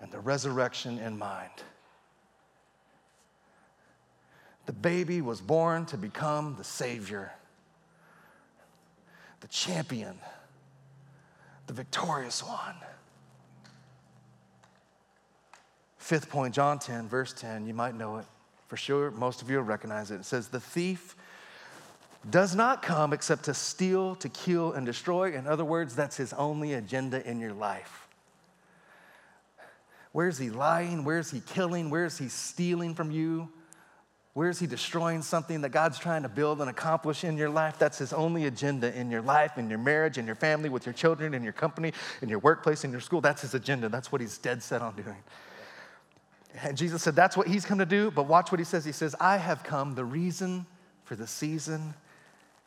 [0.00, 1.52] and the resurrection in mind.
[4.66, 7.32] The baby was born to become the Savior,
[9.40, 10.16] the champion,
[11.66, 12.76] the victorious one.
[15.98, 18.26] Fifth point, John 10, verse 10, you might know it
[18.68, 19.10] for sure.
[19.10, 20.16] Most of you will recognize it.
[20.16, 21.16] It says, The thief
[22.30, 25.34] does not come except to steal, to kill, and destroy.
[25.34, 28.08] In other words, that's his only agenda in your life.
[30.12, 31.04] Where's he lying?
[31.04, 31.90] Where's he killing?
[31.90, 33.48] Where's he stealing from you?
[34.34, 37.78] Where is he destroying something that God's trying to build and accomplish in your life?
[37.78, 40.94] That's his only agenda in your life, in your marriage, in your family, with your
[40.94, 41.92] children, in your company,
[42.22, 43.20] in your workplace, in your school.
[43.20, 43.90] That's his agenda.
[43.90, 45.22] That's what he's dead set on doing.
[46.62, 48.10] And Jesus said, That's what he's come to do.
[48.10, 48.86] But watch what he says.
[48.86, 49.94] He says, I have come.
[49.94, 50.64] The reason
[51.04, 51.92] for the season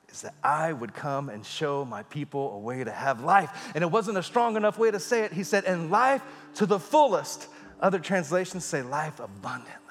[0.10, 3.72] is that I would come and show my people a way to have life.
[3.74, 5.34] And it wasn't a strong enough way to say it.
[5.34, 6.22] He said, And life
[6.56, 7.48] to the fullest.
[7.80, 9.85] Other translations say life abundantly.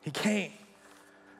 [0.00, 0.52] He came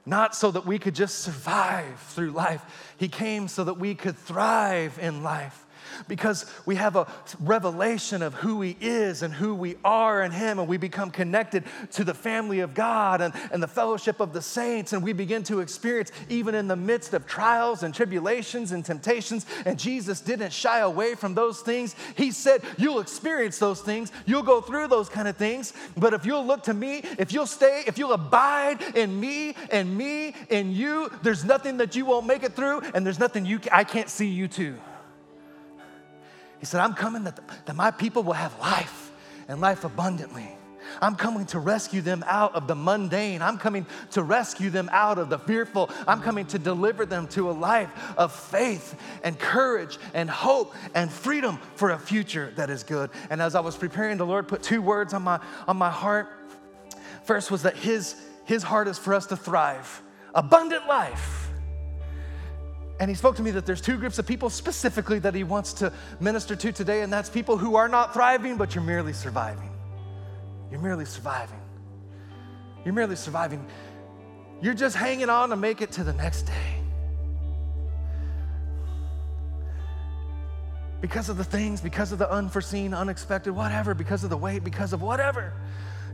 [0.06, 4.16] not so that we could just survive through life, He came so that we could
[4.16, 5.66] thrive in life.
[6.08, 7.06] Because we have a
[7.40, 11.64] revelation of who He is and who we are in Him, and we become connected
[11.92, 15.42] to the family of God and, and the fellowship of the saints, and we begin
[15.44, 20.52] to experience, even in the midst of trials and tribulations and temptations, and Jesus didn't
[20.52, 21.94] shy away from those things.
[22.16, 26.26] He said, You'll experience those things, you'll go through those kind of things, but if
[26.26, 30.72] you'll look to me, if you'll stay, if you'll abide in me and me and
[30.74, 34.08] you, there's nothing that you won't make it through, and there's nothing you I can't
[34.08, 34.76] see you to.
[36.60, 39.10] He said, I'm coming that, the, that my people will have life
[39.48, 40.48] and life abundantly.
[41.00, 43.42] I'm coming to rescue them out of the mundane.
[43.42, 45.88] I'm coming to rescue them out of the fearful.
[46.06, 51.10] I'm coming to deliver them to a life of faith and courage and hope and
[51.10, 53.10] freedom for a future that is good.
[53.30, 56.28] And as I was preparing, the Lord put two words on my, on my heart.
[57.24, 60.02] First was that his, his heart is for us to thrive,
[60.34, 61.39] abundant life
[63.00, 65.72] and he spoke to me that there's two groups of people specifically that he wants
[65.72, 69.70] to minister to today, and that's people who are not thriving, but you're merely surviving.
[70.70, 71.58] You're merely surviving.
[72.84, 73.66] You're merely surviving.
[74.60, 76.82] You're just hanging on to make it to the next day.
[81.00, 84.92] Because of the things, because of the unforeseen, unexpected, whatever, because of the weight, because
[84.92, 85.54] of whatever.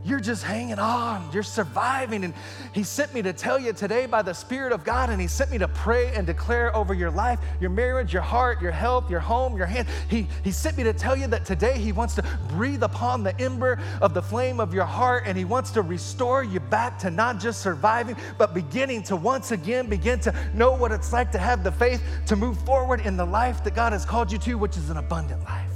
[0.03, 1.29] You're just hanging on.
[1.33, 2.23] You're surviving.
[2.23, 2.33] And
[2.73, 5.51] He sent me to tell you today by the Spirit of God, and He sent
[5.51, 9.19] me to pray and declare over your life, your marriage, your heart, your health, your
[9.19, 9.87] home, your hand.
[10.09, 13.39] He, he sent me to tell you that today He wants to breathe upon the
[13.39, 17.09] ember of the flame of your heart, and He wants to restore you back to
[17.09, 21.37] not just surviving, but beginning to once again begin to know what it's like to
[21.39, 24.57] have the faith to move forward in the life that God has called you to,
[24.57, 25.71] which is an abundant life.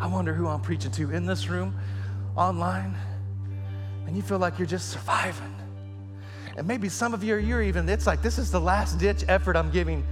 [0.00, 1.74] I wonder who I'm preaching to in this room
[2.36, 2.94] online
[4.06, 5.54] and you feel like you're just surviving.
[6.56, 9.24] And maybe some of you are you're even, it's like this is the last ditch
[9.28, 10.06] effort I'm giving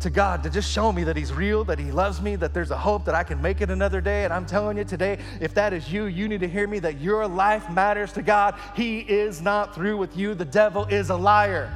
[0.00, 2.70] to God to just show me that He's real, that He loves me, that there's
[2.70, 4.24] a hope that I can make it another day.
[4.24, 7.00] And I'm telling you today, if that is you, you need to hear me that
[7.00, 8.54] your life matters to God.
[8.76, 11.72] He is not through with you, the devil is a liar.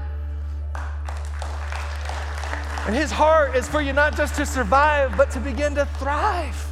[2.87, 6.72] And His heart is for you not just to survive, but to begin to thrive.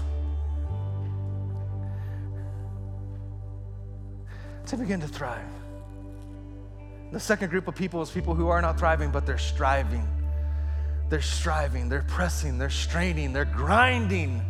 [4.70, 5.42] To begin to thrive.
[7.10, 10.06] The second group of people is people who are not thriving, but they're striving.
[11.08, 14.40] They're striving, they're pressing, they're straining, they're grinding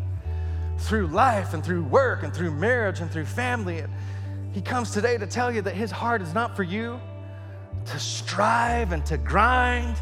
[0.76, 3.78] through life and through work and through marriage and through family.
[3.78, 3.90] And
[4.52, 7.00] he comes today to tell you that his heart is not for you
[7.86, 9.96] to strive and to grind.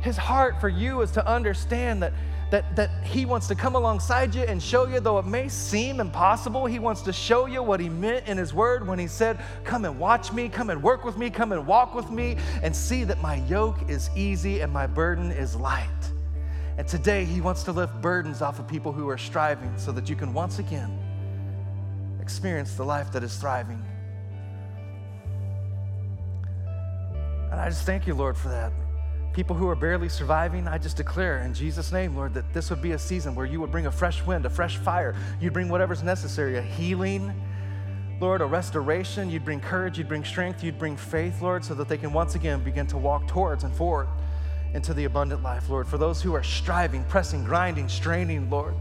[0.00, 2.14] His heart for you is to understand that
[2.52, 6.00] that, that He wants to come alongside you and show you, though it may seem
[6.00, 9.40] impossible, He wants to show you what He meant in His Word when He said,
[9.64, 12.76] Come and watch me, come and work with me, come and walk with me, and
[12.76, 15.88] see that my yoke is easy and my burden is light.
[16.76, 20.10] And today, He wants to lift burdens off of people who are striving so that
[20.10, 20.98] you can once again
[22.20, 23.82] experience the life that is thriving.
[27.50, 28.72] And I just thank you, Lord, for that
[29.32, 32.82] people who are barely surviving, I just declare in Jesus' name, Lord, that this would
[32.82, 35.14] be a season where you would bring a fresh wind, a fresh fire.
[35.40, 37.32] You'd bring whatever's necessary, a healing,
[38.20, 39.30] Lord, a restoration.
[39.30, 42.34] You'd bring courage, you'd bring strength, you'd bring faith, Lord, so that they can once
[42.34, 44.08] again begin to walk towards and forward
[44.74, 45.88] into the abundant life, Lord.
[45.88, 48.74] For those who are striving, pressing, grinding, straining, Lord.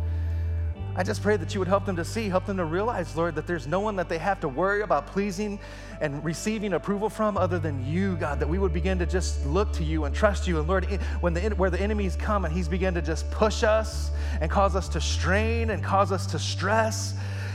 [0.93, 3.35] I just pray that you would help them to see, help them to realize, Lord,
[3.35, 5.57] that there's no one that they have to worry about pleasing
[6.01, 9.71] and receiving approval from other than you, God, that we would begin to just look
[9.73, 10.59] to you and trust you.
[10.59, 10.85] And Lord,
[11.21, 14.75] when the, where the enemy's come and he's begun to just push us and cause
[14.75, 17.13] us to strain and cause us to stress,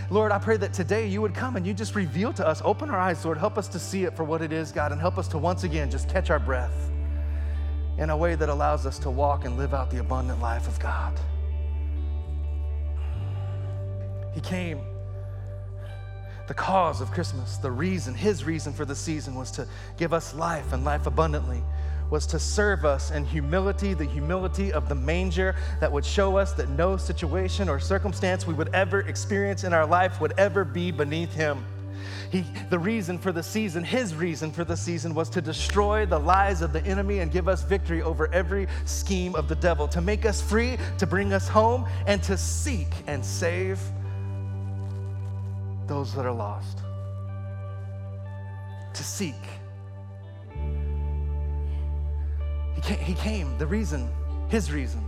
[0.09, 2.89] Lord, I pray that today you would come and you just reveal to us, open
[2.89, 5.19] our eyes, Lord, help us to see it for what it is, God, and help
[5.19, 6.91] us to once again just catch our breath
[7.99, 10.79] in a way that allows us to walk and live out the abundant life of
[10.79, 11.19] God.
[14.37, 14.81] He came.
[16.47, 20.35] The cause of Christmas, the reason, his reason for the season was to give us
[20.35, 21.63] life and life abundantly,
[22.11, 26.53] was to serve us in humility, the humility of the manger that would show us
[26.53, 30.91] that no situation or circumstance we would ever experience in our life would ever be
[30.91, 31.65] beneath him.
[32.31, 36.19] He, the reason for the season, his reason for the season, was to destroy the
[36.19, 40.03] lies of the enemy and give us victory over every scheme of the devil, to
[40.03, 43.81] make us free, to bring us home, and to seek and save
[45.87, 46.79] those that are lost,
[48.95, 49.35] to seek.
[52.75, 54.11] He came, he came, the reason,
[54.49, 55.05] his reason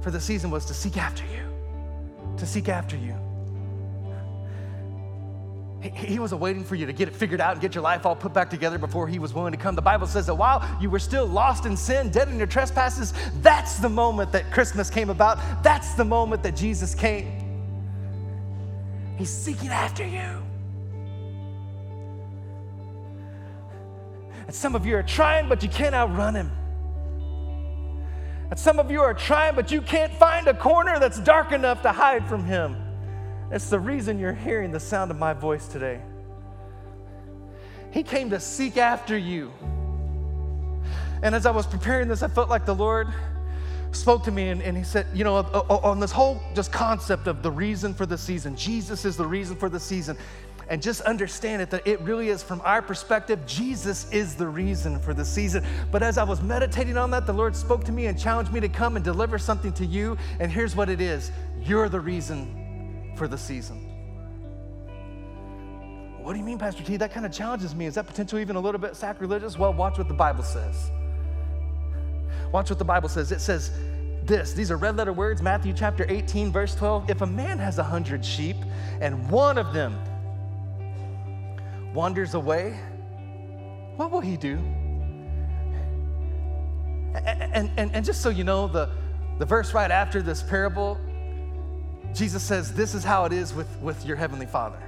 [0.00, 3.14] for the season was to seek after you, to seek after you.
[5.80, 8.06] He, he wasn't waiting for you to get it figured out and get your life
[8.06, 9.74] all put back together before he was willing to come.
[9.74, 13.12] The Bible says that while you were still lost in sin, dead in your trespasses,
[13.40, 15.38] that's the moment that Christmas came about.
[15.64, 17.41] That's the moment that Jesus came.
[19.16, 20.42] He's seeking after you.
[24.46, 26.50] And some of you are trying, but you can't outrun him.
[28.52, 31.80] And some of you are trying, but you can't find a corner that's dark enough
[31.82, 32.76] to hide from Him.
[33.50, 36.02] It's the reason you're hearing the sound of my voice today.
[37.92, 39.50] He came to seek after you.
[41.22, 43.08] And as I was preparing this, I felt like the Lord
[43.92, 46.72] spoke to me and, and he said, you know, uh, uh, on this whole just
[46.72, 50.16] concept of the reason for the season, Jesus is the reason for the season
[50.68, 54.98] and just understand it that it really is from our perspective, Jesus is the reason
[55.00, 55.64] for the season.
[55.90, 58.60] But as I was meditating on that, the Lord spoke to me and challenged me
[58.60, 60.16] to come and deliver something to you.
[60.40, 61.30] And here's what it is
[61.60, 63.88] you're the reason for the season.
[66.22, 66.96] What do you mean, Pastor T?
[66.96, 67.86] That kind of challenges me.
[67.86, 69.58] Is that potentially even a little bit sacrilegious?
[69.58, 70.90] Well, watch what the Bible says.
[72.52, 73.32] Watch what the Bible says.
[73.32, 73.70] It says,
[74.26, 74.52] this.
[74.52, 77.10] These are red letter words, Matthew chapter 18, verse 12.
[77.10, 78.56] If a man has a hundred sheep
[79.00, 79.98] and one of them
[81.94, 82.78] wanders away,
[83.96, 84.56] what will he do?
[87.14, 88.88] And, and, and just so you know, the,
[89.38, 90.98] the verse right after this parable,
[92.14, 94.78] Jesus says, This is how it is with, with your heavenly Father.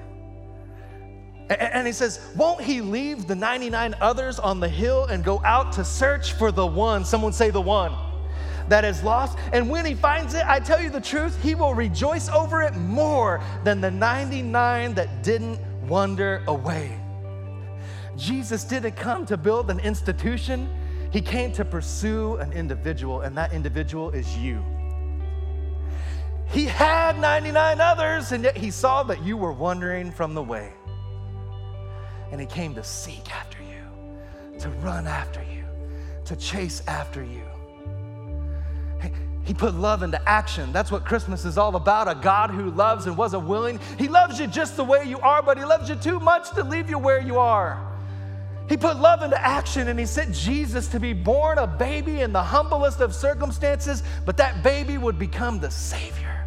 [1.50, 5.72] And, he says, Won't he leave the 99 others on the hill and go out
[5.72, 7.04] to search for the one?
[7.04, 7.94] Someone say, The one
[8.68, 9.38] that is lost.
[9.52, 12.74] And when he finds it, I tell you the truth, he will rejoice over it
[12.76, 16.98] more than the 99 that didn't wander away.
[18.16, 20.68] Jesus didn't come to build an institution,
[21.10, 24.64] he came to pursue an individual, and that individual is you.
[26.48, 30.72] He had 99 others, and yet he saw that you were wandering from the way.
[32.30, 35.64] And he came to seek after you, to run after you,
[36.24, 37.42] to chase after you.
[39.44, 40.72] He put love into action.
[40.72, 43.78] That's what Christmas is all about a God who loves and wasn't willing.
[43.98, 46.64] He loves you just the way you are, but He loves you too much to
[46.64, 47.90] leave you where you are.
[48.70, 52.32] He put love into action and He sent Jesus to be born a baby in
[52.32, 56.46] the humblest of circumstances, but that baby would become the Savior.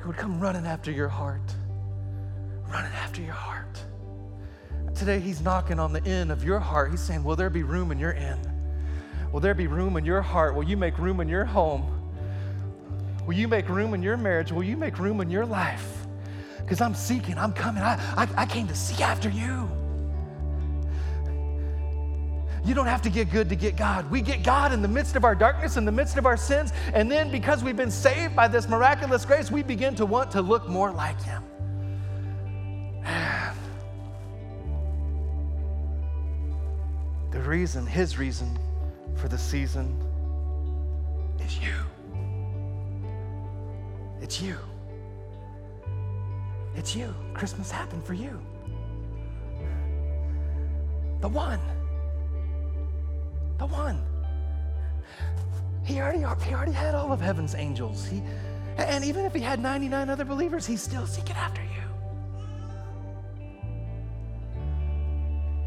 [0.00, 1.54] He would come running after your heart,
[2.72, 3.82] running after your heart.
[4.94, 6.90] Today, He's knocking on the end of your heart.
[6.90, 8.48] He's saying, Will there be room in your end?
[9.30, 10.54] Will there be room in your heart?
[10.54, 11.98] Will you make room in your home?
[13.26, 14.52] Will you make room in your marriage?
[14.52, 16.06] Will you make room in your life?
[16.58, 17.82] Because I'm seeking, I'm coming.
[17.82, 19.70] I, I, I came to seek after you.
[22.64, 24.08] You don't have to get good to get God.
[24.10, 26.72] We get God in the midst of our darkness, in the midst of our sins,
[26.94, 30.42] and then because we've been saved by this miraculous grace, we begin to want to
[30.42, 31.42] look more like Him.
[37.52, 38.58] Reason, His reason,
[39.14, 39.94] for the season
[41.38, 41.74] is you.
[44.22, 44.56] It's you.
[46.74, 47.14] It's you.
[47.34, 48.40] Christmas happened for you.
[51.20, 51.60] The one.
[53.58, 54.02] The one.
[55.84, 58.06] He already, he already had all of heaven's angels.
[58.06, 58.22] He,
[58.78, 61.68] and even if he had 99 other believers, he's still seeking after you.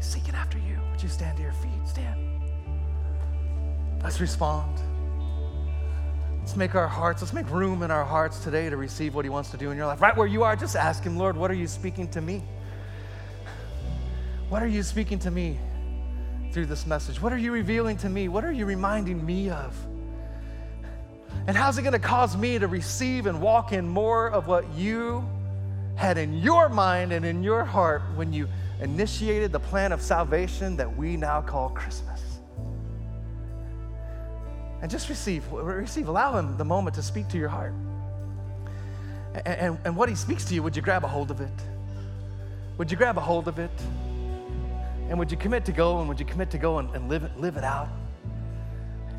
[0.00, 0.85] seeking after you.
[0.96, 1.86] Would you stand to your feet?
[1.86, 2.18] Stand.
[4.02, 4.80] Let's respond.
[6.38, 9.28] Let's make our hearts, let's make room in our hearts today to receive what He
[9.28, 10.00] wants to do in your life.
[10.00, 12.42] Right where you are, just ask Him, Lord, what are you speaking to me?
[14.48, 15.58] What are you speaking to me
[16.52, 17.20] through this message?
[17.20, 18.28] What are you revealing to me?
[18.28, 19.76] What are you reminding me of?
[21.46, 24.66] And how's it going to cause me to receive and walk in more of what
[24.72, 25.28] you
[25.96, 28.48] had in your mind and in your heart when you
[28.80, 32.26] initiated the plan of salvation that we now call Christmas?
[34.82, 37.72] and just receive, receive, allow him the moment to speak to your heart.
[39.34, 41.50] And, and, and what he speaks to you, would you grab a hold of it?
[42.78, 43.70] Would you grab a hold of it?
[45.08, 47.24] And would you commit to go and would you commit to go and, and live,
[47.24, 47.88] it, live it out?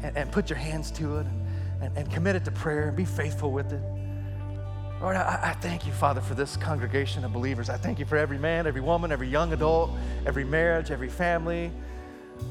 [0.03, 1.47] And, and put your hands to it and,
[1.81, 3.81] and, and commit it to prayer and be faithful with it.
[5.01, 7.69] Lord, I, I, thank you, Father, for this congregation of believers.
[7.69, 9.91] I thank you for every man, every woman, every young adult,
[10.25, 11.71] every marriage, every family,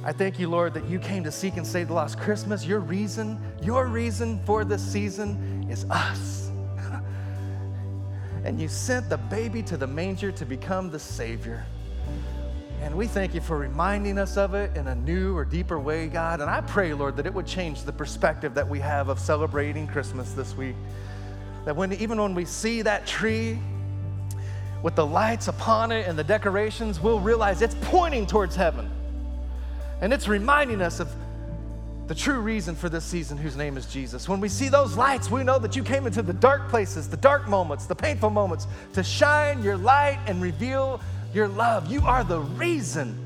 [0.05, 2.19] I thank you, Lord, that you came to seek and save the lost.
[2.19, 6.51] Christmas, your reason, your reason for this season is us.
[8.45, 11.67] and you sent the baby to the manger to become the Savior.
[12.83, 16.09] And we thank you for reminding us of it in a new or deeper way,
[16.09, 16.41] God.
[16.41, 19.87] And I pray, Lord, that it would change the perspective that we have of celebrating
[19.89, 20.77] Christmas this week.
[21.67, 23.59] That when, even when we see that tree
[24.85, 28.89] with the lights upon it and the decorations, we'll realize it's pointing towards heaven.
[30.01, 31.13] And it's reminding us of
[32.07, 34.29] the true reason for this season, whose name is Jesus.
[34.29, 37.17] When we see those lights, we know that you came into the dark places, the
[37.17, 41.01] dark moments, the painful moments, to shine your light and reveal
[41.35, 41.91] your love.
[41.91, 43.19] You are the reason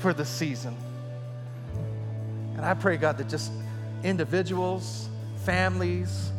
[0.00, 0.74] for the season.
[2.56, 3.52] And I pray, God, that just
[4.04, 5.10] individuals,
[5.44, 6.30] families,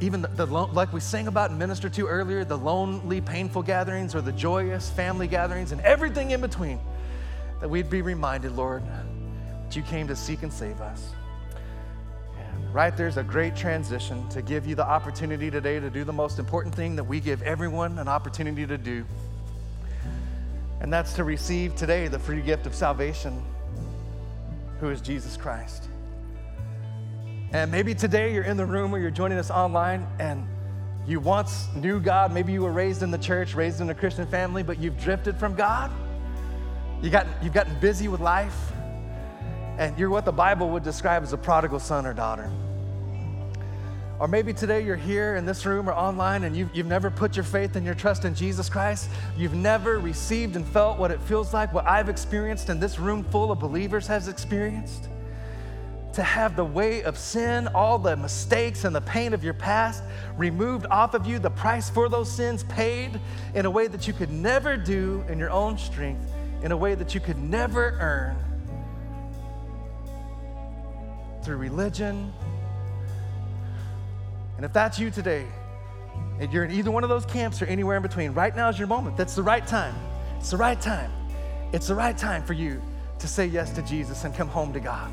[0.00, 4.14] even the, the like we sang about and ministered to earlier, the lonely, painful gatherings
[4.14, 6.78] or the joyous family gatherings and everything in between,
[7.60, 8.82] that we'd be reminded, Lord,
[9.64, 11.12] that you came to seek and save us.
[12.72, 16.38] Right there's a great transition to give you the opportunity today to do the most
[16.38, 19.06] important thing that we give everyone an opportunity to do.
[20.80, 23.42] And that's to receive today the free gift of salvation,
[24.78, 25.88] who is Jesus Christ.
[27.56, 30.46] And maybe today you're in the room or you're joining us online and
[31.06, 32.30] you once knew God.
[32.30, 35.38] Maybe you were raised in the church, raised in a Christian family, but you've drifted
[35.38, 35.90] from God.
[37.00, 38.72] You got, you've gotten busy with life,
[39.78, 42.52] and you're what the Bible would describe as a prodigal son or daughter.
[44.20, 47.36] Or maybe today you're here in this room or online and you've, you've never put
[47.36, 49.08] your faith and your trust in Jesus Christ.
[49.34, 53.24] You've never received and felt what it feels like, what I've experienced and this room
[53.24, 55.08] full of believers has experienced
[56.16, 60.02] to have the weight of sin, all the mistakes and the pain of your past
[60.38, 63.20] removed off of you, the price for those sins paid
[63.54, 66.94] in a way that you could never do in your own strength, in a way
[66.94, 68.34] that you could never earn
[71.44, 72.32] through religion.
[74.56, 75.44] And if that's you today,
[76.40, 78.78] and you're in either one of those camps or anywhere in between, right now is
[78.78, 79.18] your moment.
[79.18, 79.94] That's the right time.
[80.38, 81.12] It's the right time.
[81.74, 82.80] It's the right time for you
[83.18, 85.12] to say yes to Jesus and come home to God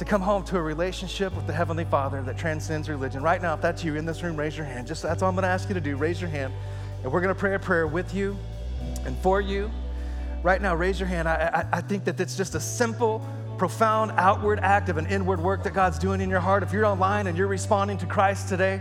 [0.00, 3.22] to come home to a relationship with the Heavenly Father that transcends religion.
[3.22, 4.86] Right now, if that's you in this room, raise your hand.
[4.86, 5.94] Just that's all I'm going to ask you to do.
[5.94, 6.54] Raise your hand.
[7.02, 8.34] And we're going to pray a prayer with you
[9.04, 9.70] and for you.
[10.42, 11.28] Right now, raise your hand.
[11.28, 13.22] I, I, I think that it's just a simple,
[13.58, 16.62] profound outward act of an inward work that God's doing in your heart.
[16.62, 18.80] If you're online and you're responding to Christ today,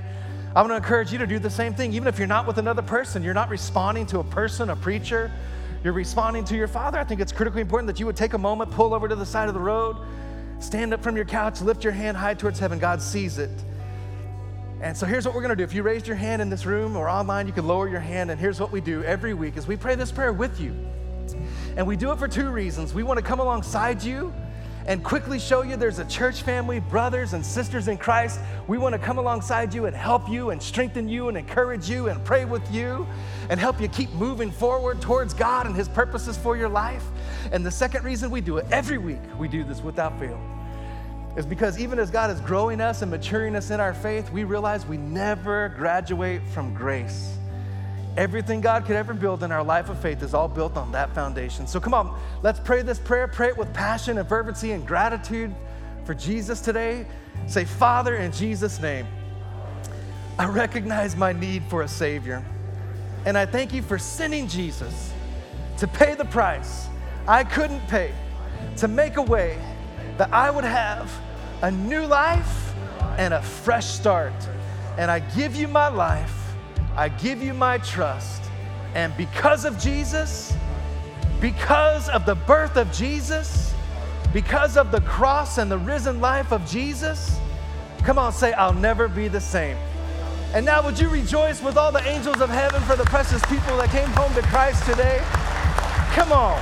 [0.55, 1.91] I want to encourage you to do the same thing.
[1.91, 5.29] Even if you're not with another person, you're not responding to a person, a preacher,
[5.83, 6.97] you're responding to your Father.
[6.97, 9.25] I think it's critically important that you would take a moment, pull over to the
[9.25, 9.97] side of the road,
[10.59, 12.79] Stand up from your couch, lift your hand high towards heaven.
[12.79, 13.51] God sees it.
[14.81, 15.63] And so here's what we're going to do.
[15.63, 18.31] If you raised your hand in this room or online, you can lower your hand.
[18.31, 20.73] And here's what we do every week is we pray this prayer with you.
[21.75, 22.93] And we do it for two reasons.
[22.93, 24.33] We want to come alongside you
[24.89, 28.39] and quickly show you there's a church family, brothers and sisters in Christ.
[28.67, 32.09] We want to come alongside you and help you and strengthen you and encourage you
[32.09, 33.05] and pray with you
[33.51, 37.05] and help you keep moving forward towards God and His purposes for your life.
[37.51, 40.41] And the second reason we do it every week, we do this without fail,
[41.37, 44.43] is because even as God is growing us and maturing us in our faith, we
[44.43, 47.38] realize we never graduate from grace.
[48.19, 51.15] Everything God could ever build in our life of faith is all built on that
[51.15, 51.65] foundation.
[51.65, 53.29] So come on, let's pray this prayer.
[53.29, 55.55] Pray it with passion and fervency and gratitude
[56.03, 57.07] for Jesus today.
[57.47, 59.07] Say, Father, in Jesus' name,
[60.37, 62.43] I recognize my need for a Savior.
[63.25, 65.13] And I thank you for sending Jesus
[65.77, 66.89] to pay the price
[67.25, 68.11] I couldn't pay
[68.77, 69.57] to make a way
[70.17, 71.09] that I would have
[71.61, 72.73] a new life
[73.17, 74.33] and a fresh start.
[74.97, 76.38] And I give you my life,
[76.99, 78.43] I give you my trust.
[78.93, 80.53] And because of Jesus,
[81.39, 83.73] because of the birth of Jesus,
[84.33, 87.39] because of the cross and the risen life of Jesus,
[88.03, 89.77] come on, say, I'll never be the same.
[90.53, 93.77] And now, would you rejoice with all the angels of heaven for the precious people
[93.77, 95.19] that came home to Christ today?
[96.11, 96.59] Come on.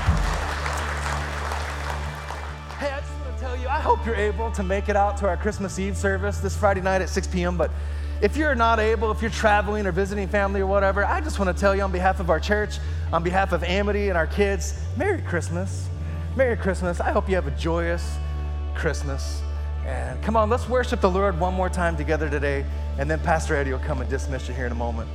[2.78, 5.18] Hey, I just want to tell you, I hope you're able to make it out
[5.18, 7.58] to our Christmas Eve service this Friday night at 6 p.m.
[7.58, 7.72] But
[8.22, 11.55] if you're not able, if you're traveling or visiting family or whatever, I just want
[11.55, 12.80] to tell you on behalf of our church,
[13.13, 15.88] on behalf of Amity and our kids, Merry Christmas.
[16.36, 16.99] Merry Christmas.
[16.99, 18.18] I hope you have a joyous
[18.76, 19.41] Christmas.
[19.86, 22.65] And come on, let's worship the Lord one more time together today.
[22.97, 25.09] And then Pastor Eddie will come and dismiss you here in a moment.